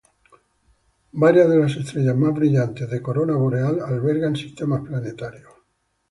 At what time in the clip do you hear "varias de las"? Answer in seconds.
1.11-1.75